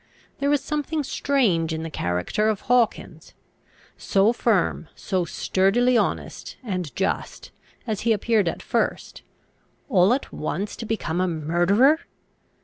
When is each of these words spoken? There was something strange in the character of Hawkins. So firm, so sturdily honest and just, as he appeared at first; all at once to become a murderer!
There 0.39 0.49
was 0.49 0.63
something 0.63 1.03
strange 1.03 1.73
in 1.75 1.83
the 1.83 1.91
character 1.91 2.49
of 2.49 2.61
Hawkins. 2.61 3.35
So 3.97 4.33
firm, 4.33 4.87
so 4.95 5.25
sturdily 5.25 5.95
honest 5.95 6.57
and 6.63 6.89
just, 6.95 7.51
as 7.85 8.01
he 8.01 8.11
appeared 8.11 8.47
at 8.47 8.63
first; 8.63 9.21
all 9.89 10.11
at 10.15 10.33
once 10.33 10.75
to 10.77 10.87
become 10.87 11.21
a 11.21 11.27
murderer! 11.27 11.99